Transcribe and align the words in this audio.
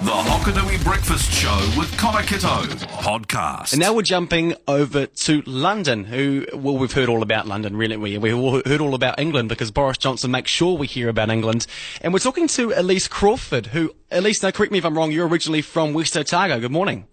The 0.00 0.12
Hokonui 0.12 0.84
Breakfast 0.84 1.32
Show 1.32 1.72
with 1.76 1.90
Connor 1.98 2.22
Kitto 2.22 2.62
podcast. 3.00 3.72
And 3.72 3.80
now 3.80 3.92
we're 3.92 4.02
jumping 4.02 4.54
over 4.68 5.06
to 5.06 5.42
London, 5.44 6.04
who, 6.04 6.46
well, 6.54 6.78
we've 6.78 6.92
heard 6.92 7.08
all 7.08 7.20
about 7.20 7.48
London, 7.48 7.74
really. 7.74 7.96
We, 7.96 8.16
we've 8.16 8.64
heard 8.64 8.80
all 8.80 8.94
about 8.94 9.18
England 9.18 9.48
because 9.48 9.72
Boris 9.72 9.98
Johnson 9.98 10.30
makes 10.30 10.52
sure 10.52 10.78
we 10.78 10.86
hear 10.86 11.08
about 11.08 11.30
England. 11.30 11.66
And 12.00 12.12
we're 12.12 12.20
talking 12.20 12.46
to 12.46 12.70
Elise 12.76 13.08
Crawford, 13.08 13.66
who, 13.66 13.92
Elise, 14.12 14.40
now 14.40 14.52
correct 14.52 14.70
me 14.70 14.78
if 14.78 14.84
I'm 14.84 14.96
wrong, 14.96 15.10
you're 15.10 15.26
originally 15.26 15.62
from 15.62 15.94
West 15.94 16.16
Otago. 16.16 16.60
Good 16.60 16.70
morning. 16.70 17.08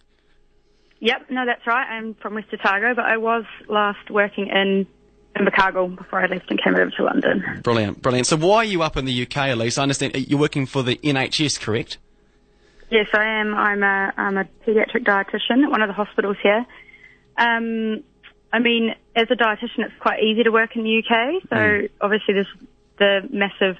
Yep, 1.00 1.32
no, 1.32 1.44
that's 1.44 1.66
right. 1.66 1.90
I'm 1.90 2.14
from 2.14 2.36
West 2.36 2.50
Otago, 2.54 2.94
but 2.94 3.06
I 3.06 3.18
was 3.18 3.46
last 3.68 4.12
working 4.12 4.46
in 4.50 4.86
Invercargill 5.36 5.98
before 5.98 6.20
I 6.20 6.28
left 6.28 6.52
and 6.52 6.62
came 6.64 6.76
over 6.76 6.92
to 6.92 7.04
London. 7.04 7.62
Brilliant, 7.64 8.04
brilliant. 8.04 8.28
So 8.28 8.38
why 8.38 8.58
are 8.58 8.64
you 8.64 8.84
up 8.84 8.96
in 8.96 9.06
the 9.06 9.24
UK, 9.24 9.38
Elise? 9.50 9.80
I 9.80 9.82
understand 9.82 10.16
uh, 10.16 10.20
you're 10.20 10.40
working 10.40 10.68
for 10.68 10.84
the 10.84 10.98
NHS, 10.98 11.60
correct? 11.60 11.98
Yes, 12.90 13.08
I 13.14 13.26
am. 13.40 13.54
I'm 13.56 13.84
a, 13.84 14.14
I'm 14.16 14.38
a 14.38 14.46
paediatric 14.66 15.06
dietitian 15.06 15.64
at 15.64 15.72
one 15.72 15.82
of 15.82 15.88
the 15.88 15.94
hospitals 15.94 16.38
here. 16.42 16.66
Um, 17.38 18.04
I 18.54 18.60
mean, 18.60 18.96
as 19.16 19.28
a 19.32 19.36
dietitian, 19.36 19.80
it's 19.80 19.94
quite 20.00 20.24
easy 20.24 20.44
to 20.44 20.52
work 20.52 20.76
in 20.76 20.84
the 20.84 21.00
UK. 21.00 21.44
So 21.50 21.56
mm. 21.56 21.90
obviously, 22.00 22.36
there's 22.36 22.48
the 22.98 23.28
massive 23.32 23.78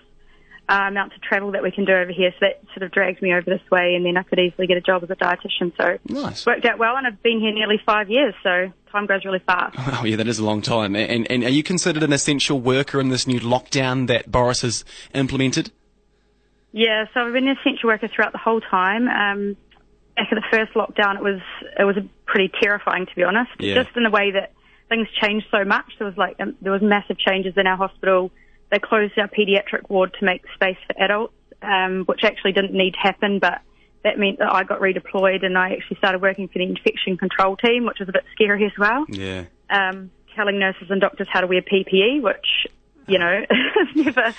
uh, 0.68 0.86
amounts 0.88 1.16
of 1.16 1.22
travel 1.22 1.52
that 1.52 1.64
we 1.64 1.72
can 1.72 1.86
do 1.86 1.94
over 1.94 2.12
here. 2.12 2.32
So 2.32 2.48
that 2.48 2.62
sort 2.74 2.84
of 2.84 2.92
drags 2.92 3.22
me 3.22 3.34
over 3.34 3.46
this 3.46 3.62
way, 3.72 3.96
and 3.96 4.06
then 4.06 4.18
I 4.18 4.24
could 4.24 4.40
easily 4.40 4.68
get 4.68 4.78
a 4.78 4.82
job 4.82 5.04
as 5.04 5.10
a 5.10 5.16
dietitian. 5.16 5.72
So 5.78 5.98
nice. 6.08 6.46
worked 6.46 6.66
out 6.66 6.80
well, 6.80 6.98
and 6.98 7.06
I've 7.06 7.22
been 7.22 7.40
here 7.40 7.54
nearly 7.54 7.80
five 7.86 8.10
years. 8.10 8.34
So 8.44 8.72
time 8.92 9.06
goes 9.06 9.24
really 9.26 9.40
fast. 9.40 9.78
Oh 10.02 10.04
yeah, 10.04 10.18
that 10.18 10.28
is 10.28 10.40
a 10.40 10.44
long 10.44 10.62
time. 10.62 10.96
And, 10.96 11.30
and 11.32 11.44
are 11.44 11.50
you 11.50 11.64
considered 11.64 12.04
an 12.04 12.12
essential 12.12 12.60
worker 12.60 13.00
in 13.00 13.10
this 13.10 13.28
new 13.28 13.40
lockdown 13.40 14.08
that 14.08 14.30
Boris 14.30 14.62
has 14.62 14.84
implemented? 15.14 15.72
Yeah, 16.76 17.06
so 17.14 17.22
I've 17.22 17.32
been 17.32 17.48
an 17.48 17.56
essential 17.58 17.88
worker 17.88 18.10
throughout 18.14 18.34
the 18.34 18.38
whole 18.38 18.60
time. 18.60 19.08
Um, 19.08 19.56
after 20.18 20.36
the 20.36 20.44
first 20.52 20.74
lockdown, 20.74 21.16
it 21.16 21.24
was 21.24 21.40
it 21.80 21.86
was 21.86 21.96
pretty 22.26 22.52
terrifying 22.62 23.06
to 23.06 23.16
be 23.16 23.24
honest. 23.24 23.52
Yeah. 23.60 23.76
Just 23.82 23.96
in 23.96 24.04
the 24.04 24.10
way 24.10 24.32
that 24.32 24.52
things 24.90 25.08
changed 25.22 25.48
so 25.52 25.64
much. 25.64 25.86
There 25.98 26.06
was 26.06 26.18
like 26.18 26.36
um, 26.42 26.58
there 26.60 26.74
was 26.74 26.82
massive 26.82 27.18
changes 27.18 27.54
in 27.56 27.66
our 27.66 27.78
hospital. 27.78 28.30
They 28.72 28.80
closed 28.80 29.18
our 29.18 29.30
paediatric 29.30 29.90
ward 29.90 30.18
to 30.20 30.26
make 30.26 30.44
space 30.54 30.76
for 30.86 31.02
adults, 31.02 31.34
um, 31.62 32.04
which 32.08 32.26
actually 32.26 32.52
didn't 32.52 32.74
need 32.74 32.92
to 32.96 33.00
happen, 33.00 33.40
but 33.40 33.62
that 34.04 34.20
meant 34.20 34.40
that 34.40 34.54
I 34.54 34.66
got 34.66 34.82
redeployed 34.82 35.46
and 35.46 35.58
I 35.58 35.72
actually 35.72 35.98
started 35.98 36.22
working 36.22 36.50
for 36.50 36.60
the 36.60 36.66
infection 36.66 37.16
control 37.16 37.56
team, 37.56 37.86
which 37.86 38.00
was 38.00 38.10
a 38.10 38.12
bit 38.12 38.26
scary 38.34 38.66
as 38.66 38.74
well. 38.78 39.06
Yeah. 39.08 39.46
Um, 39.70 40.12
telling 40.36 40.60
nurses 40.60 40.88
and 40.90 41.00
doctors 41.00 41.28
how 41.32 41.40
to 41.40 41.48
wear 41.48 41.62
PPE, 41.62 42.22
which 42.22 42.68
you 43.08 43.20
know, 43.20 43.46
never 43.96 44.34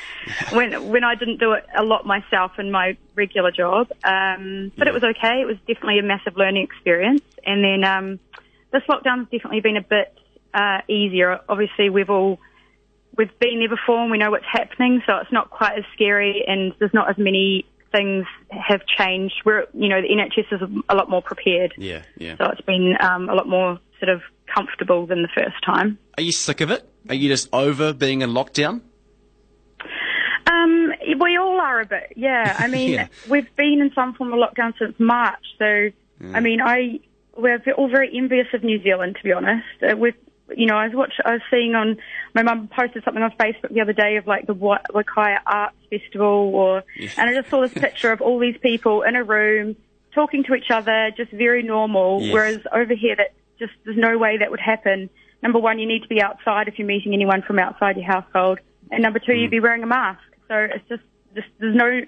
when 0.53 0.89
when 0.89 1.05
I 1.05 1.14
didn't 1.14 1.39
do 1.39 1.53
it 1.53 1.64
a 1.77 1.83
lot 1.83 2.06
myself 2.06 2.53
in 2.59 2.70
my 2.70 2.97
regular 3.14 3.50
job. 3.50 3.89
Um, 4.05 4.72
but 4.77 4.86
yeah. 4.86 4.92
it 4.92 4.95
was 4.95 5.05
okay. 5.05 5.41
It 5.41 5.47
was 5.47 5.56
definitely 5.67 5.98
a 5.98 6.03
massive 6.03 6.36
learning 6.36 6.64
experience. 6.64 7.22
And 7.44 7.64
then 7.64 7.84
um, 7.84 8.20
this 8.72 8.83
lockdown's 8.89 9.31
definitely 9.31 9.61
been 9.61 9.77
a 9.77 9.83
bit 9.83 10.17
uh, 10.55 10.81
easier. 10.89 11.41
Obviously, 11.48 11.91
we've 11.91 12.11
all 12.11 12.39
we've 13.17 13.39
been 13.39 13.61
there 13.61 13.69
before 13.69 14.03
and 14.03 14.11
we 14.11 14.19
know 14.19 14.31
what's 14.31 14.47
happening, 14.50 15.03
so 15.06 15.17
it's 15.17 15.33
not 15.33 15.50
quite 15.50 15.78
as 15.78 15.84
scary 15.94 16.44
and 16.47 16.72
there's 16.78 16.94
not 16.94 17.09
as 17.09 17.17
many 17.19 17.67
things 17.92 18.27
have 18.50 18.81
changed. 18.87 19.34
We're 19.44 19.67
you 19.72 19.89
know 19.89 20.00
the 20.00 20.09
NHS 20.09 20.53
is 20.53 20.83
a 20.89 20.94
lot 20.94 21.09
more 21.09 21.22
prepared. 21.22 21.75
Yeah, 21.77 22.03
yeah. 22.17 22.37
So 22.37 22.47
it's 22.50 22.61
been 22.62 22.97
um, 23.00 23.28
a 23.28 23.34
lot 23.34 23.48
more 23.48 23.78
sort 23.98 24.11
of 24.11 24.22
comfortable 24.53 25.06
than 25.06 25.22
the 25.22 25.28
first 25.34 25.62
time. 25.64 25.98
Are 26.19 26.22
you 26.22 26.33
sick 26.33 26.61
of 26.61 26.70
it? 26.70 26.89
Are 27.09 27.15
you 27.15 27.29
just 27.29 27.49
over 27.53 27.93
being 27.93 28.23
in 28.23 28.31
lockdown? 28.31 28.81
Um, 30.47 30.93
we 31.21 31.37
all 31.37 31.61
are 31.61 31.81
a 31.81 31.87
bit, 31.87 32.12
yeah. 32.17 32.57
I 32.59 32.67
mean, 32.69 32.93
yeah. 32.93 33.09
we've 33.29 33.55
been 33.57 33.81
in 33.81 33.93
some 33.95 34.15
form 34.15 34.33
of 34.33 34.39
lockdown 34.39 34.75
since 34.79 34.95
March, 34.99 35.45
so 35.59 35.65
mm. 35.65 35.93
I 36.34 36.41
mean, 36.41 36.61
I 36.61 37.01
we're 37.37 37.61
all 37.77 37.89
very 37.89 38.17
envious 38.17 38.47
of 38.55 38.65
New 38.65 38.83
Zealand, 38.83 39.17
to 39.17 39.23
be 39.23 39.33
honest. 39.33 39.67
Uh, 39.83 39.97
we've, 39.97 40.15
you 40.57 40.67
know, 40.67 40.77
I 40.77 40.87
was 40.87 40.95
watch, 40.95 41.12
I 41.25 41.33
was 41.33 41.43
seeing 41.51 41.75
on 41.75 41.99
my 42.34 42.43
mum 42.43 42.69
posted 42.75 43.05
something 43.05 43.22
on 43.22 43.31
Facebook 43.33 43.75
the 43.75 43.81
other 43.81 43.93
day 43.93 44.16
of 44.16 44.27
like 44.27 44.47
the 44.47 44.55
Wakaya 44.55 45.39
Arts 45.47 45.77
Festival, 45.91 46.55
or 46.55 46.84
yeah. 46.97 47.11
and 47.19 47.31
I 47.31 47.34
just 47.34 47.50
saw 47.50 47.61
this 47.61 47.75
picture 47.75 48.11
of 48.12 48.21
all 48.21 48.39
these 48.39 48.56
people 48.62 49.03
in 49.03 49.16
a 49.16 49.25
room 49.25 49.77
talking 50.15 50.45
to 50.45 50.55
each 50.55 50.71
other, 50.71 51.11
just 51.16 51.31
very 51.31 51.62
normal. 51.62 52.22
Yes. 52.22 52.33
Whereas 52.33 52.61
over 52.72 52.95
here, 52.95 53.16
that 53.16 53.34
just 53.59 53.72
there's 53.84 53.99
no 53.99 54.19
way 54.19 54.39
that 54.39 54.50
would 54.50 54.61
happen 54.61 55.11
number 55.42 55.58
one, 55.58 55.78
you 55.78 55.86
need 55.86 56.02
to 56.02 56.08
be 56.08 56.20
outside 56.20 56.69
if 56.69 56.78
you're 56.78 56.86
meeting 56.86 57.14
anyone 57.14 57.42
from 57.42 57.58
outside 57.58 57.97
your 57.97 58.06
household, 58.06 58.58
and 58.91 59.02
number 59.02 59.19
two, 59.19 59.32
mm. 59.32 59.42
you'd 59.42 59.50
be 59.50 59.60
wearing 59.60 59.82
a 59.82 59.86
mask. 59.86 60.20
So 60.48 60.54
it's 60.54 60.88
just, 60.88 61.02
just 61.34 61.48
there's 61.58 61.74
no 61.74 62.00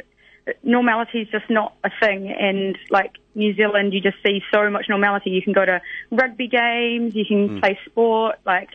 normality 0.62 1.20
is 1.20 1.28
just 1.28 1.48
not 1.50 1.74
a 1.84 1.90
thing. 2.00 2.28
And 2.28 2.76
like 2.90 3.12
New 3.34 3.54
Zealand, 3.54 3.92
you 3.92 4.00
just 4.00 4.16
see 4.24 4.42
so 4.52 4.70
much 4.70 4.86
normality. 4.88 5.30
You 5.30 5.42
can 5.42 5.52
go 5.52 5.64
to 5.64 5.80
rugby 6.10 6.48
games, 6.48 7.14
you 7.14 7.24
can 7.26 7.48
mm. 7.48 7.60
play 7.60 7.78
sport. 7.86 8.36
Like 8.46 8.70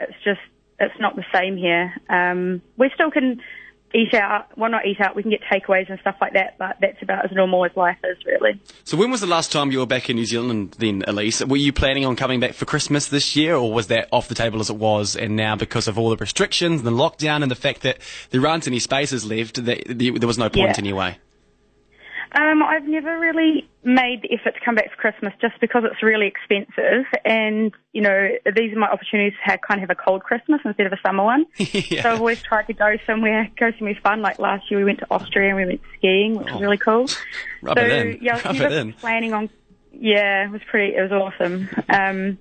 it's 0.00 0.16
just 0.24 0.40
it's 0.78 0.98
not 0.98 1.16
the 1.16 1.24
same 1.32 1.56
here. 1.56 1.92
Um, 2.08 2.62
we 2.76 2.90
still 2.94 3.10
can 3.10 3.40
eat 3.94 4.14
out. 4.14 4.56
Well, 4.56 4.70
not 4.70 4.86
eat 4.86 5.00
out. 5.00 5.14
We 5.14 5.22
can 5.22 5.30
get 5.30 5.40
takeaways 5.42 5.88
and 5.90 5.98
stuff 6.00 6.16
like 6.20 6.32
that, 6.34 6.56
but 6.58 6.76
that's 6.80 7.02
about 7.02 7.24
as 7.24 7.32
normal 7.32 7.64
as 7.64 7.76
life 7.76 7.98
is, 8.04 8.16
really. 8.24 8.60
So, 8.84 8.96
when 8.96 9.10
was 9.10 9.20
the 9.20 9.26
last 9.26 9.52
time 9.52 9.70
you 9.70 9.78
were 9.78 9.86
back 9.86 10.10
in 10.10 10.16
New 10.16 10.24
Zealand? 10.24 10.76
Then, 10.78 11.04
Elise, 11.06 11.44
were 11.44 11.56
you 11.56 11.72
planning 11.72 12.04
on 12.04 12.16
coming 12.16 12.40
back 12.40 12.54
for 12.54 12.64
Christmas 12.64 13.08
this 13.08 13.36
year, 13.36 13.54
or 13.54 13.72
was 13.72 13.88
that 13.88 14.08
off 14.12 14.28
the 14.28 14.34
table 14.34 14.60
as 14.60 14.70
it 14.70 14.76
was? 14.76 15.16
And 15.16 15.36
now, 15.36 15.56
because 15.56 15.88
of 15.88 15.98
all 15.98 16.10
the 16.10 16.16
restrictions 16.16 16.80
and 16.80 16.86
the 16.86 16.90
lockdown 16.90 17.42
and 17.42 17.50
the 17.50 17.56
fact 17.56 17.82
that 17.82 17.98
there 18.30 18.46
aren't 18.46 18.66
any 18.66 18.78
spaces 18.78 19.24
left, 19.24 19.64
that 19.64 19.84
there 19.86 20.26
was 20.26 20.38
no 20.38 20.48
point 20.48 20.70
yeah. 20.70 20.74
anyway. 20.78 21.18
Um, 22.34 22.62
I've 22.62 22.84
never 22.84 23.18
really 23.18 23.68
made 23.84 24.22
the 24.22 24.32
effort 24.32 24.54
to 24.54 24.60
come 24.64 24.74
back 24.74 24.90
for 24.90 24.96
Christmas 24.96 25.34
just 25.40 25.60
because 25.60 25.84
it's 25.84 26.02
really 26.02 26.26
expensive. 26.26 27.04
And, 27.24 27.72
you 27.92 28.00
know, 28.00 28.30
these 28.56 28.72
are 28.72 28.78
my 28.78 28.88
opportunities 28.88 29.34
to 29.44 29.50
have, 29.50 29.60
kind 29.60 29.82
of 29.82 29.88
have 29.88 29.96
a 29.96 30.00
cold 30.00 30.22
Christmas 30.22 30.60
instead 30.64 30.86
of 30.86 30.92
a 30.92 30.98
summer 31.04 31.24
one. 31.24 31.44
yeah. 31.58 32.02
So 32.02 32.10
I've 32.10 32.20
always 32.20 32.42
tried 32.42 32.68
to 32.68 32.72
go 32.72 32.96
somewhere, 33.06 33.50
go 33.58 33.70
somewhere 33.72 33.98
fun. 34.02 34.22
Like 34.22 34.38
last 34.38 34.70
year 34.70 34.80
we 34.80 34.84
went 34.84 35.00
to 35.00 35.06
Austria 35.10 35.48
and 35.48 35.56
we 35.56 35.66
went 35.66 35.80
skiing, 35.98 36.36
which 36.36 36.48
oh. 36.48 36.52
was 36.54 36.62
really 36.62 36.78
cool. 36.78 37.06
Rub 37.62 37.78
so. 37.78 37.84
Yeah, 37.84 38.40
I 38.44 38.48
was 38.48 38.60
Rub 38.60 38.70
never 38.70 38.92
planning 38.92 39.34
on, 39.34 39.50
yeah, 39.92 40.46
it 40.46 40.50
was 40.50 40.62
pretty, 40.70 40.94
it 40.96 41.02
was 41.02 41.12
awesome. 41.12 41.68
Um, 41.90 42.38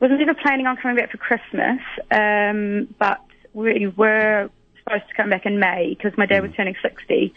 wasn't 0.00 0.20
never 0.20 0.34
planning 0.34 0.66
on 0.66 0.78
coming 0.78 0.96
back 0.96 1.10
for 1.10 1.18
Christmas, 1.18 1.80
um, 2.10 2.94
but 2.98 3.20
we 3.52 3.86
were 3.88 4.48
supposed 4.78 5.08
to 5.08 5.14
come 5.14 5.30
back 5.30 5.46
in 5.46 5.58
May 5.60 5.94
because 5.94 6.16
my 6.16 6.26
dad 6.26 6.40
mm. 6.40 6.48
was 6.48 6.56
turning 6.56 6.74
60. 6.82 7.34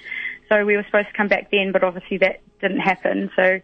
So 0.54 0.66
we 0.66 0.76
were 0.76 0.84
supposed 0.84 1.08
to 1.08 1.18
come 1.18 1.28
back 1.28 1.50
then, 1.52 1.72
but 1.72 1.84
obviously 1.84 2.18
that 2.20 2.42
didn't 2.62 2.80
happen. 2.80 3.32
So, 3.36 3.60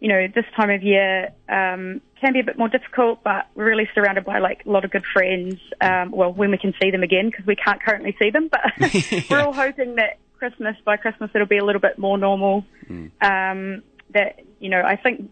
you 0.00 0.08
know, 0.08 0.26
this 0.34 0.46
time 0.56 0.70
of 0.70 0.82
year 0.82 1.28
um, 1.50 2.00
can 2.18 2.32
be 2.32 2.40
a 2.40 2.44
bit 2.44 2.56
more 2.56 2.68
difficult, 2.68 3.22
but 3.22 3.46
we're 3.54 3.66
really 3.66 3.88
surrounded 3.94 4.24
by 4.24 4.38
like 4.38 4.64
a 4.64 4.70
lot 4.70 4.86
of 4.86 4.90
good 4.90 5.04
friends. 5.12 5.56
Um, 5.82 6.12
well, 6.12 6.32
when 6.32 6.50
we 6.50 6.56
can 6.56 6.72
see 6.80 6.90
them 6.90 7.02
again, 7.02 7.28
because 7.28 7.44
we 7.44 7.56
can't 7.56 7.82
currently 7.82 8.16
see 8.18 8.30
them, 8.30 8.48
but 8.48 8.60
yeah. 8.78 9.22
we're 9.30 9.40
all 9.42 9.52
hoping 9.52 9.96
that 9.96 10.18
Christmas 10.38 10.76
by 10.82 10.96
Christmas 10.96 11.30
it'll 11.34 11.46
be 11.46 11.58
a 11.58 11.64
little 11.64 11.82
bit 11.82 11.98
more 11.98 12.16
normal. 12.16 12.64
Mm. 12.88 13.10
Um, 13.20 13.82
that 14.12 14.40
you 14.60 14.68
know, 14.68 14.82
I 14.82 14.96
think 14.96 15.30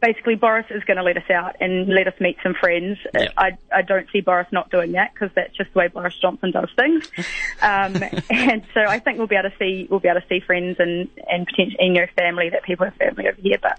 basically 0.00 0.36
Boris 0.36 0.64
is 0.70 0.82
going 0.84 0.96
to 0.96 1.02
let 1.02 1.18
us 1.18 1.28
out 1.30 1.56
and 1.60 1.86
let 1.86 2.08
us 2.08 2.14
meet 2.18 2.38
some 2.42 2.54
friends. 2.54 2.98
Yep. 3.12 3.32
I, 3.36 3.58
I 3.70 3.82
don't 3.82 4.06
see 4.10 4.22
Boris 4.22 4.46
not 4.52 4.70
doing 4.70 4.92
that 4.92 5.12
because 5.12 5.30
that's 5.34 5.54
just 5.54 5.70
the 5.74 5.78
way 5.80 5.88
Boris 5.88 6.14
Johnson 6.18 6.50
does 6.50 6.70
things. 6.76 7.10
um, 7.62 8.02
and 8.30 8.64
so 8.72 8.80
I 8.80 8.98
think 8.98 9.18
we'll 9.18 9.26
be 9.26 9.36
able 9.36 9.50
to 9.50 9.56
see 9.58 9.86
we'll 9.90 10.00
be 10.00 10.08
able 10.08 10.22
to 10.22 10.26
see 10.28 10.40
friends 10.40 10.76
and 10.78 11.10
and 11.30 11.46
potentially 11.46 11.86
you 11.86 11.92
know 11.92 12.06
family 12.16 12.48
that 12.50 12.62
people 12.62 12.86
have 12.86 12.94
family 12.94 13.28
over 13.28 13.40
here, 13.40 13.58
but 13.60 13.78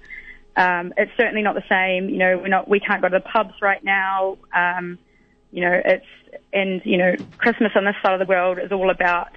um, 0.56 0.94
it's 0.98 1.12
certainly 1.18 1.42
not 1.42 1.56
the 1.56 1.64
same. 1.68 2.10
You 2.10 2.18
know, 2.18 2.38
we're 2.38 2.48
not 2.48 2.68
we 2.68 2.80
can't 2.80 3.02
go 3.02 3.10
to 3.10 3.18
the 3.18 3.22
pubs 3.22 3.56
right 3.62 3.84
now. 3.84 4.38
Um, 4.54 5.00
you 5.52 5.62
know, 5.62 5.82
it's 5.84 6.06
and 6.54 6.82
you 6.86 6.98
know 6.98 7.16
Christmas 7.40 7.72
on 7.76 7.86
this 7.86 7.96
side 8.04 8.14
of 8.14 8.20
the 8.20 8.30
world 8.30 8.60
is 8.60 8.72
all 8.72 8.92
about 8.92 9.30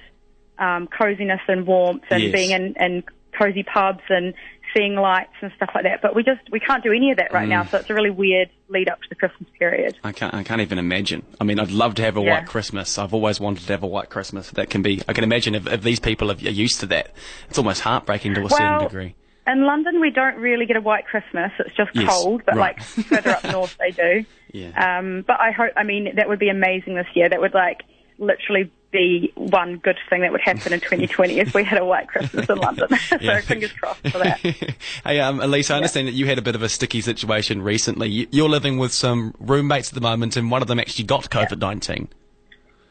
um, 0.59 0.87
coziness 0.87 1.41
and 1.47 1.65
warmth 1.65 2.03
and 2.11 2.23
yes. 2.23 2.31
being 2.31 2.51
in, 2.51 2.75
in 2.79 3.03
cozy 3.37 3.63
pubs 3.63 4.03
and 4.09 4.33
seeing 4.75 4.95
lights 4.95 5.33
and 5.41 5.51
stuff 5.55 5.69
like 5.73 5.83
that. 5.83 6.01
But 6.01 6.15
we 6.15 6.23
just 6.23 6.41
we 6.51 6.59
can't 6.59 6.83
do 6.83 6.91
any 6.91 7.11
of 7.11 7.17
that 7.17 7.33
right 7.33 7.45
mm. 7.45 7.49
now, 7.49 7.65
so 7.65 7.77
it's 7.77 7.89
a 7.89 7.93
really 7.93 8.09
weird 8.09 8.49
lead 8.67 8.89
up 8.89 9.01
to 9.01 9.09
the 9.09 9.15
Christmas 9.15 9.49
period. 9.57 9.97
I 10.03 10.11
can't 10.11 10.33
I 10.33 10.43
can't 10.43 10.61
even 10.61 10.77
imagine. 10.77 11.23
I 11.39 11.43
mean, 11.43 11.59
I'd 11.59 11.71
love 11.71 11.95
to 11.95 12.03
have 12.03 12.17
a 12.17 12.21
yeah. 12.21 12.39
white 12.39 12.47
Christmas. 12.47 12.97
I've 12.97 13.13
always 13.13 13.39
wanted 13.39 13.65
to 13.65 13.73
have 13.73 13.83
a 13.83 13.87
white 13.87 14.09
Christmas. 14.09 14.51
That 14.51 14.69
can 14.69 14.81
be. 14.81 15.01
I 15.07 15.13
can 15.13 15.23
imagine 15.23 15.55
if, 15.55 15.67
if 15.67 15.81
these 15.81 15.99
people 15.99 16.31
are 16.31 16.35
used 16.35 16.79
to 16.81 16.85
that, 16.87 17.11
it's 17.49 17.57
almost 17.57 17.81
heartbreaking 17.81 18.35
to 18.35 18.41
a 18.41 18.43
well, 18.43 18.57
certain 18.57 18.83
degree. 18.83 19.15
In 19.47 19.65
London, 19.65 20.01
we 20.01 20.09
don't 20.09 20.37
really 20.37 20.65
get 20.65 20.75
a 20.75 20.81
white 20.81 21.05
Christmas. 21.05 21.51
It's 21.59 21.75
just 21.75 21.91
yes, 21.93 22.09
cold, 22.09 22.41
but 22.45 22.55
right. 22.55 22.77
like 22.77 22.83
further 22.83 23.29
up 23.31 23.43
north, 23.51 23.77
they 23.77 23.91
do. 23.91 24.25
Yeah. 24.51 24.99
Um, 24.99 25.23
but 25.25 25.39
I 25.39 25.51
hope. 25.51 25.71
I 25.75 25.83
mean, 25.83 26.15
that 26.15 26.27
would 26.27 26.39
be 26.39 26.49
amazing 26.49 26.95
this 26.95 27.07
year. 27.13 27.29
That 27.29 27.41
would 27.41 27.53
like 27.53 27.83
literally 28.17 28.71
be 28.91 29.31
one 29.35 29.77
good 29.77 29.97
thing 30.09 30.21
that 30.21 30.31
would 30.31 30.41
happen 30.41 30.73
in 30.73 30.79
2020 30.79 31.39
if 31.39 31.53
we 31.53 31.63
had 31.63 31.79
a 31.79 31.85
white 31.85 32.07
Christmas 32.07 32.49
in 32.49 32.57
London. 32.57 32.87
so 33.07 33.41
fingers 33.41 33.71
crossed 33.73 34.07
for 34.07 34.19
that. 34.19 34.39
hey, 35.05 35.19
um, 35.19 35.41
Elise, 35.41 35.69
I 35.69 35.77
understand 35.77 36.07
yeah. 36.07 36.11
that 36.11 36.17
you 36.17 36.25
had 36.25 36.37
a 36.37 36.41
bit 36.41 36.55
of 36.55 36.63
a 36.63 36.69
sticky 36.69 37.01
situation 37.01 37.61
recently. 37.61 38.27
You're 38.31 38.49
living 38.49 38.77
with 38.77 38.93
some 38.93 39.33
roommates 39.39 39.89
at 39.89 39.95
the 39.95 40.01
moment, 40.01 40.37
and 40.37 40.49
one 40.49 40.61
of 40.61 40.67
them 40.67 40.79
actually 40.79 41.05
got 41.05 41.29
COVID 41.29 41.59
19. 41.59 42.09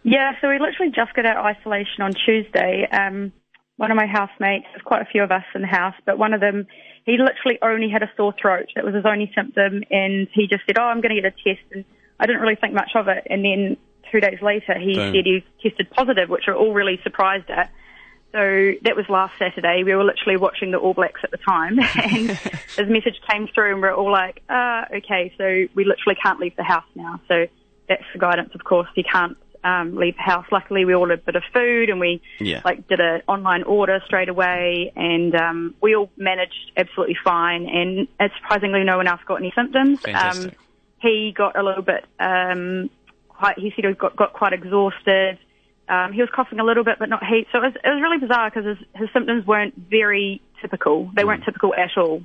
Yeah, 0.03 0.33
so 0.41 0.49
we 0.49 0.59
literally 0.59 0.93
just 0.95 1.15
got 1.15 1.25
out 1.25 1.39
of 1.39 1.45
isolation 1.45 2.03
on 2.03 2.13
Tuesday. 2.13 2.87
Um, 2.93 3.33
one 3.77 3.91
of 3.91 3.97
my 3.97 4.07
housemates. 4.07 4.67
There's 4.73 4.83
quite 4.83 5.03
a 5.03 5.07
few 5.07 5.23
of 5.23 5.33
us 5.33 5.45
in 5.55 5.63
the 5.63 5.67
house, 5.67 5.95
but 6.05 6.19
one 6.19 6.35
of 6.35 6.41
them, 6.41 6.67
he 7.05 7.17
literally 7.19 7.59
only 7.63 7.89
had 7.89 8.03
a 8.03 8.11
sore 8.17 8.35
throat. 8.41 8.67
That 8.77 8.85
was 8.85 8.95
his 8.95 9.05
only 9.07 9.33
symptom, 9.35 9.83
and 9.91 10.29
he 10.33 10.47
just 10.47 10.65
said, 10.67 10.79
"Oh, 10.79 10.85
I'm 10.85 11.01
going 11.01 11.15
to 11.15 11.23
get 11.23 11.33
a 11.33 11.43
test." 11.43 11.65
And 11.73 11.85
I 12.21 12.27
didn't 12.27 12.43
really 12.43 12.57
think 12.57 12.75
much 12.75 12.93
of 12.95 13.09
it. 13.09 13.27
And 13.29 13.45
then 13.45 13.77
two 14.11 14.21
days 14.21 14.41
later, 14.43 14.79
he 14.79 14.95
Boom. 14.95 15.15
said 15.15 15.25
he 15.25 15.45
tested 15.63 15.91
positive, 15.91 16.29
which 16.29 16.45
we're 16.47 16.55
all 16.57 16.73
really 16.73 17.01
surprised 17.03 17.49
at. 17.51 17.71
So 18.33 18.73
that 18.83 18.97
was 18.97 19.09
last 19.09 19.35
Saturday. 19.39 19.85
We 19.85 19.95
were 19.95 20.03
literally 20.03 20.37
watching 20.37 20.73
the 20.73 20.79
All 20.79 20.93
Blacks 20.93 21.21
at 21.23 21.31
the 21.31 21.37
time, 21.39 21.79
and 22.03 22.31
his 22.77 22.89
message 22.89 23.21
came 23.31 23.47
through, 23.55 23.75
and 23.75 23.81
we're 23.83 23.95
all 23.95 24.11
like, 24.11 24.43
"Ah, 24.49 24.87
okay." 24.93 25.33
So 25.39 25.45
we 25.75 25.85
literally 25.85 26.17
can't 26.21 26.41
leave 26.41 26.57
the 26.57 26.65
house 26.65 26.85
now. 26.97 27.21
So 27.29 27.47
that's 27.89 28.03
the 28.13 28.19
guidance, 28.19 28.51
of 28.55 28.65
course. 28.65 28.89
You 28.97 29.05
can't 29.05 29.37
um, 29.63 29.95
leave 29.95 30.17
the 30.17 30.23
house. 30.23 30.47
Luckily, 30.51 30.85
we 30.85 30.95
ordered 30.95 31.21
a 31.21 31.23
bit 31.23 31.37
of 31.37 31.45
food, 31.53 31.91
and 31.91 32.01
we 32.01 32.21
Yeah. 32.41 32.61
like 32.65 32.89
did 32.89 32.99
an 32.99 33.23
online 33.29 33.63
order 33.63 34.03
straight 34.05 34.29
away, 34.29 34.93
and 34.97 35.33
um, 35.37 35.75
we 35.81 35.95
all 35.95 36.11
managed 36.17 36.73
absolutely 36.77 37.17
fine. 37.23 37.67
And 37.69 38.09
uh, 38.19 38.29
surprisingly, 38.41 38.83
no 38.83 38.97
one 38.97 39.07
else 39.07 39.21
got 39.27 39.37
any 39.37 39.53
symptoms. 39.55 40.01
Um, 40.07 40.51
he 41.01 41.33
got 41.37 41.57
a 41.57 41.63
little 41.63 41.83
bit. 41.83 42.05
Quite, 43.45 43.59
he 43.59 43.73
said 43.77 43.85
he 43.85 43.93
got, 43.93 44.17
got 44.17 44.33
quite 44.33 44.53
exhausted. 44.53 45.39
Um, 45.89 46.13
he 46.13 46.21
was 46.21 46.31
coughing 46.35 46.61
a 46.61 46.65
little 46.65 46.83
bit, 46.85 46.99
but 46.99 47.09
not 47.11 47.25
heat. 47.25 47.47
So 47.53 47.59
it 47.59 47.63
was, 47.63 47.75
it 47.75 47.89
was 47.89 48.01
really 48.01 48.19
bizarre 48.19 48.51
because 48.51 48.65
his, 48.65 48.79
his 48.95 49.09
symptoms 49.13 49.47
weren't 49.47 49.75
very 49.77 50.41
typical. 50.63 51.11
They 51.15 51.25
weren't 51.25 51.45
typical 51.45 51.75
at 51.75 51.91
all. 51.99 52.23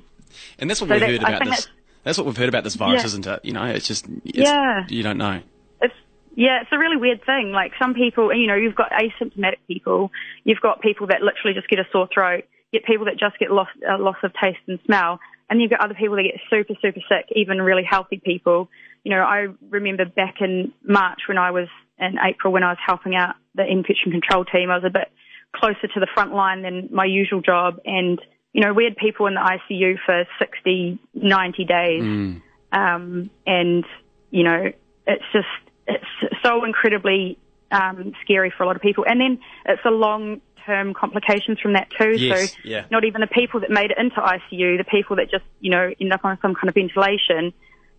And 0.58 0.70
that's 0.70 0.80
what 0.80 0.88
So 0.88 0.94
we've 0.94 1.00
that- 1.00 1.10
heard 1.10 1.20
about 1.20 1.40
this. 1.40 1.48
that's- 1.48 1.68
That's 2.02 2.16
what 2.16 2.26
we've 2.26 2.36
heard 2.38 2.48
about 2.48 2.64
this 2.64 2.76
virus, 2.76 3.02
Yeah. 3.02 3.06
isn't 3.06 3.26
it? 3.26 3.44
You 3.44 3.52
know, 3.52 3.64
it's 3.66 3.86
just, 3.86 4.06
it's, 4.24 4.38
Yeah. 4.38 4.86
you 4.88 5.02
don't 5.02 5.18
know. 5.18 5.40
It's 5.82 5.92
yeah, 6.34 6.62
it's 6.62 6.72
a 6.72 6.78
really 6.78 6.96
weird 6.96 7.22
thing. 7.26 7.52
Like 7.52 7.72
some 7.78 7.92
people, 7.92 8.32
you 8.34 8.46
know, 8.46 8.54
you've 8.54 8.74
got 8.74 8.90
asymptomatic 8.92 9.58
people, 9.68 10.10
you've 10.44 10.60
got 10.62 10.80
people 10.80 11.08
that 11.08 11.20
literally 11.20 11.52
just 11.54 11.68
get 11.68 11.78
a 11.78 11.86
sore 11.92 12.08
throat, 12.14 12.44
you 12.72 12.80
get 12.80 12.86
people 12.86 13.04
that 13.04 13.18
just 13.18 13.38
get 13.38 13.50
loss 13.50 13.68
uh, 13.86 13.98
loss 13.98 14.16
of 14.22 14.32
taste 14.42 14.60
and 14.66 14.78
smell, 14.86 15.20
and 15.50 15.60
you've 15.60 15.70
got 15.70 15.80
other 15.80 15.92
people 15.92 16.16
that 16.16 16.22
get 16.22 16.40
super 16.48 16.72
super 16.80 17.00
sick, 17.06 17.26
even 17.36 17.60
really 17.60 17.82
healthy 17.84 18.18
people. 18.24 18.70
You 19.04 19.12
know, 19.12 19.22
I 19.22 19.46
remember 19.68 20.04
back 20.04 20.36
in 20.40 20.72
March 20.84 21.20
when 21.28 21.38
I 21.38 21.50
was 21.50 21.68
in 21.98 22.16
April 22.22 22.52
when 22.52 22.62
I 22.62 22.70
was 22.70 22.78
helping 22.84 23.14
out 23.14 23.34
the 23.54 23.66
infection 23.66 24.12
control 24.12 24.44
team, 24.44 24.70
I 24.70 24.76
was 24.76 24.84
a 24.84 24.90
bit 24.90 25.10
closer 25.54 25.88
to 25.94 26.00
the 26.00 26.06
front 26.14 26.32
line 26.32 26.62
than 26.62 26.88
my 26.92 27.04
usual 27.04 27.40
job, 27.40 27.80
and 27.84 28.20
you 28.52 28.60
know, 28.62 28.72
we 28.72 28.82
had 28.84 28.96
people 28.96 29.26
in 29.26 29.34
the 29.34 29.40
ICU 29.40 29.96
for 30.04 30.24
60, 30.40 30.98
90 31.14 31.64
days 31.64 32.40
um, 32.72 33.30
and 33.46 33.84
you 34.30 34.44
know 34.44 34.72
it's 35.06 35.24
just 35.32 35.46
it's 35.86 36.04
so 36.42 36.64
incredibly 36.64 37.38
um, 37.72 38.12
scary 38.22 38.52
for 38.56 38.62
a 38.62 38.66
lot 38.66 38.76
of 38.76 38.82
people. 38.82 39.04
And 39.06 39.20
then 39.20 39.38
it's 39.66 39.82
the 39.82 39.90
long 39.90 40.40
term 40.66 40.94
complications 40.94 41.58
from 41.58 41.72
that 41.72 41.88
too. 41.98 42.16
Yes, 42.16 42.52
so 42.52 42.58
yeah. 42.64 42.84
not 42.90 43.04
even 43.04 43.20
the 43.20 43.26
people 43.26 43.60
that 43.60 43.70
made 43.70 43.90
it 43.90 43.98
into 43.98 44.16
ICU, 44.16 44.78
the 44.78 44.84
people 44.88 45.16
that 45.16 45.30
just 45.30 45.44
you 45.60 45.70
know 45.70 45.92
end 46.00 46.12
up 46.12 46.24
on 46.24 46.38
some 46.42 46.54
kind 46.54 46.68
of 46.68 46.74
ventilation. 46.74 47.52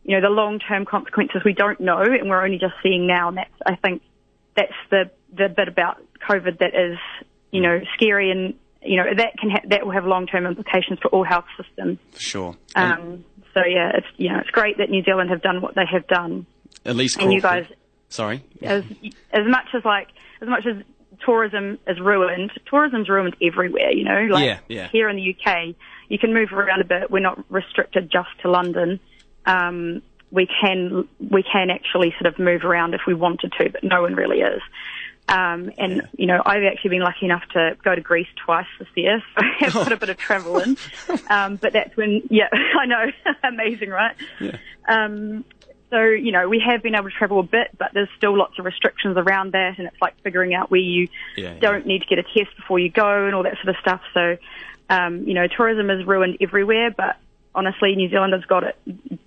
You 0.03 0.19
know 0.19 0.21
the 0.27 0.33
long 0.33 0.59
term 0.59 0.85
consequences 0.85 1.41
we 1.45 1.53
don't 1.53 1.79
know, 1.79 2.01
and 2.01 2.29
we're 2.29 2.43
only 2.43 2.57
just 2.57 2.73
seeing 2.81 3.05
now. 3.07 3.27
And 3.29 3.37
that's 3.37 3.53
I 3.65 3.75
think 3.75 4.01
that's 4.55 4.73
the 4.89 5.09
the 5.33 5.47
bit 5.49 5.67
about 5.67 6.01
COVID 6.29 6.59
that 6.59 6.73
is 6.75 6.97
you 7.51 7.61
know 7.61 7.79
scary 7.95 8.31
and 8.31 8.53
you 8.81 8.97
know 8.97 9.05
that 9.15 9.37
can 9.37 9.49
ha- 9.51 9.61
that 9.67 9.85
will 9.85 9.91
have 9.93 10.05
long 10.05 10.25
term 10.27 10.45
implications 10.45 10.99
for 11.01 11.09
all 11.09 11.23
health 11.23 11.45
systems. 11.55 11.99
For 12.13 12.19
sure. 12.19 12.55
And 12.75 12.93
Um, 12.93 13.25
so 13.53 13.61
yeah, 13.65 13.91
it's 13.95 14.07
you 14.17 14.29
know 14.29 14.39
it's 14.39 14.49
great 14.49 14.77
that 14.79 14.89
New 14.89 15.03
Zealand 15.03 15.29
have 15.29 15.41
done 15.41 15.61
what 15.61 15.75
they 15.75 15.85
have 15.91 16.07
done. 16.07 16.45
At 16.85 16.95
least 16.95 17.19
and 17.21 17.31
you 17.31 17.41
guys- 17.41 17.67
Sorry. 18.09 18.43
As 18.61 18.83
as 19.31 19.45
much 19.47 19.67
as 19.75 19.85
like 19.85 20.07
as 20.41 20.49
much 20.49 20.65
as 20.65 20.83
tourism 21.23 21.77
is 21.87 21.99
ruined, 21.99 22.51
tourism's 22.65 23.07
ruined 23.07 23.35
everywhere. 23.41 23.91
You 23.91 24.03
know, 24.03 24.21
like 24.31 24.45
Yeah, 24.45 24.59
yeah. 24.67 24.87
here 24.91 25.07
in 25.09 25.15
the 25.15 25.35
UK, 25.35 25.75
you 26.09 26.17
can 26.17 26.33
move 26.33 26.51
around 26.51 26.81
a 26.81 26.85
bit. 26.85 27.11
We're 27.11 27.19
not 27.19 27.39
restricted 27.49 28.11
just 28.11 28.29
to 28.41 28.49
London. 28.49 28.99
Um, 29.45 30.01
we 30.31 30.47
can 30.47 31.07
we 31.19 31.43
can 31.43 31.69
actually 31.69 32.13
sort 32.21 32.33
of 32.33 32.39
move 32.39 32.63
around 32.63 32.93
if 32.93 33.01
we 33.05 33.13
wanted 33.13 33.51
to, 33.59 33.69
but 33.69 33.83
no 33.83 34.01
one 34.01 34.15
really 34.15 34.39
is. 34.39 34.61
Um, 35.27 35.71
and 35.77 36.07
you 36.17 36.25
know, 36.25 36.41
I've 36.45 36.63
actually 36.63 36.91
been 36.91 37.03
lucky 37.03 37.25
enough 37.25 37.43
to 37.53 37.77
go 37.83 37.95
to 37.95 38.01
Greece 38.01 38.27
twice 38.45 38.65
this 38.79 38.87
year, 38.95 39.21
so 39.35 39.45
I've 39.61 39.73
put 39.73 39.91
a 39.93 39.97
bit 39.97 40.09
of 40.09 40.17
travel 40.17 40.59
in. 40.59 40.77
Um, 41.29 41.55
but 41.55 41.71
that's 41.71 41.95
when, 41.95 42.23
yeah, 42.29 42.49
I 42.79 42.85
know, 42.85 43.05
amazing, 43.43 43.89
right? 43.89 44.15
Um, 44.87 45.45
so 45.89 46.03
you 46.03 46.33
know, 46.33 46.49
we 46.49 46.61
have 46.65 46.83
been 46.83 46.95
able 46.95 47.09
to 47.09 47.15
travel 47.15 47.39
a 47.39 47.43
bit, 47.43 47.69
but 47.77 47.91
there's 47.93 48.09
still 48.17 48.37
lots 48.37 48.59
of 48.59 48.65
restrictions 48.65 49.15
around 49.17 49.53
that, 49.53 49.77
and 49.77 49.87
it's 49.87 50.01
like 50.01 50.15
figuring 50.23 50.53
out 50.53 50.71
where 50.71 50.81
you 50.81 51.07
Yeah, 51.37 51.57
don't 51.59 51.85
need 51.85 52.01
to 52.01 52.07
get 52.07 52.19
a 52.19 52.23
test 52.23 52.55
before 52.57 52.79
you 52.79 52.89
go 52.89 53.25
and 53.25 53.35
all 53.35 53.43
that 53.43 53.55
sort 53.63 53.69
of 53.69 53.75
stuff. 53.79 54.01
So, 54.13 54.37
um, 54.89 55.23
you 55.25 55.33
know, 55.33 55.47
tourism 55.47 55.89
is 55.89 56.05
ruined 56.05 56.37
everywhere, 56.41 56.91
but 56.91 57.17
honestly, 57.53 57.95
New 57.95 58.09
Zealand 58.09 58.33
has 58.33 58.45
got 58.45 58.63
it 58.63 58.75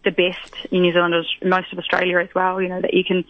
the 0.05 0.11
best. 0.11 0.73
New 0.73 0.93
Zealand, 0.93 1.15
is 1.15 1.27
most 1.43 1.73
of 1.73 1.79
Australia 1.79 2.19
as 2.19 2.29
well. 2.35 2.61
You 2.61 2.69
know 2.69 2.81
that 2.81 2.95
you 2.95 3.05
can, 3.05 3.25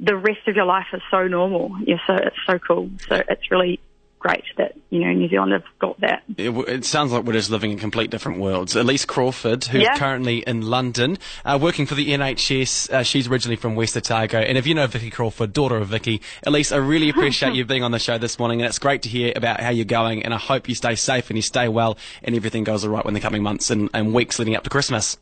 the 0.00 0.16
rest 0.16 0.46
of 0.46 0.56
your 0.56 0.66
life 0.66 0.86
is 0.92 1.02
so 1.10 1.26
normal. 1.26 1.76
Yeah, 1.84 1.98
so 2.06 2.14
it's 2.14 2.36
so 2.46 2.58
cool. 2.58 2.90
So 3.08 3.22
it's 3.28 3.50
really 3.50 3.80
great 4.26 4.44
that 4.56 4.76
you 4.90 5.00
know 5.00 5.12
New 5.12 5.28
Zealand 5.28 5.52
have 5.52 5.62
got 5.78 6.00
that. 6.00 6.22
It, 6.36 6.50
it 6.68 6.84
sounds 6.84 7.12
like 7.12 7.24
we're 7.24 7.32
just 7.34 7.50
living 7.50 7.70
in 7.70 7.78
complete 7.78 8.10
different 8.10 8.38
worlds. 8.40 8.74
Elise 8.74 9.04
Crawford, 9.04 9.64
who's 9.64 9.82
Yeah. 9.82 9.96
currently 9.96 10.38
in 10.38 10.62
London, 10.62 11.18
uh, 11.44 11.58
working 11.60 11.86
for 11.86 11.94
the 11.94 12.10
NHS. 12.12 12.90
Uh, 12.90 13.02
she's 13.02 13.28
originally 13.28 13.56
from 13.56 13.74
West 13.76 13.96
Otago. 13.96 14.38
And 14.38 14.58
if 14.58 14.66
you 14.66 14.74
know 14.74 14.86
Vicky 14.86 15.10
Crawford, 15.10 15.52
daughter 15.52 15.76
of 15.76 15.88
Vicky, 15.88 16.20
Elise, 16.46 16.72
I 16.72 16.76
really 16.78 17.08
appreciate 17.08 17.54
you 17.58 17.64
being 17.64 17.82
on 17.82 17.90
the 17.92 17.98
show 17.98 18.18
this 18.18 18.38
morning. 18.38 18.60
And 18.60 18.68
it's 18.68 18.78
great 18.78 19.02
to 19.02 19.08
hear 19.08 19.32
about 19.36 19.60
how 19.60 19.70
you're 19.70 19.84
going. 19.84 20.22
And 20.24 20.34
I 20.34 20.38
hope 20.38 20.68
you 20.68 20.74
stay 20.74 20.94
safe 20.96 21.30
and 21.30 21.36
you 21.36 21.42
stay 21.42 21.68
well 21.68 21.96
and 22.22 22.34
everything 22.34 22.64
goes 22.64 22.84
all 22.84 22.90
right 22.90 23.04
in 23.04 23.14
the 23.14 23.20
coming 23.20 23.42
months 23.42 23.70
and, 23.70 23.88
and 23.94 24.12
weeks 24.14 24.38
leading 24.38 24.56
up 24.56 24.64
to 24.64 24.70
Christmas. 24.70 25.16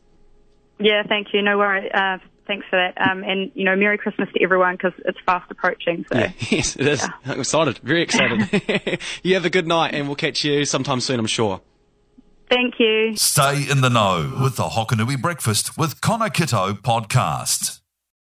Yeah, 0.79 1.03
thank 1.07 1.27
you. 1.33 1.41
No 1.41 1.57
worry. 1.57 1.89
Uh, 1.91 2.17
thanks 2.47 2.65
for 2.69 2.77
that. 2.77 2.99
Um, 3.09 3.23
and 3.23 3.51
you 3.53 3.63
know, 3.63 3.75
Merry 3.75 3.97
Christmas 3.97 4.29
to 4.33 4.43
everyone 4.43 4.75
because 4.75 4.93
it's 5.05 5.19
fast 5.25 5.49
approaching. 5.51 6.05
So 6.11 6.17
Yeah, 6.17 6.31
yes, 6.49 6.75
it 6.75 6.87
is. 6.87 7.07
I'm 7.25 7.39
excited. 7.39 7.77
Very 7.79 8.01
excited. 8.01 8.99
you 9.23 9.33
have 9.33 9.45
a 9.45 9.49
good 9.49 9.67
night 9.67 9.93
and 9.93 10.07
we'll 10.07 10.15
catch 10.15 10.43
you 10.43 10.65
sometime 10.65 10.99
soon, 10.99 11.19
I'm 11.19 11.27
sure. 11.27 11.61
thank 12.49 12.75
you. 12.79 13.15
Stay 13.15 13.69
in 13.69 13.81
the 13.81 13.89
know 13.89 14.37
with 14.41 14.55
the 14.55 14.63
Hokonui 14.63 15.21
Breakfast 15.21 15.77
with 15.77 16.01
Connor 16.01 16.29
Kitto 16.29 16.73
podcast. 16.73 17.81